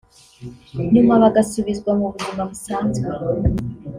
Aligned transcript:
nyuma 0.93 1.13
bagasubizwa 1.23 1.91
mu 1.99 2.07
buzima 2.13 2.41
busanzwe 2.49 3.07